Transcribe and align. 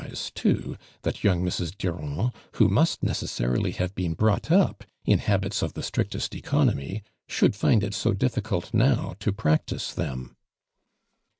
so 0.15 0.31
too 0.33 0.77
that 1.03 1.23
young 1.23 1.43
Mrs. 1.43 1.77
Durand, 1.77 2.31
who 2.53 2.67
must 2.67 3.03
necessarily 3.03 3.71
have 3.73 3.93
been 3.93 4.15
brought 4.15 4.49
up 4.51 4.83
in 5.05 5.19
habits 5.19 5.61
of 5.61 5.75
the 5.75 5.83
strictest 5.83 6.33
economy, 6.33 7.03
should 7.27 7.55
find 7.55 7.83
it 7.83 7.93
so 7.93 8.11
ditticult 8.11 8.73
now 8.73 9.13
to 9.19 9.31
practice 9.31 9.93
them. 9.93 10.35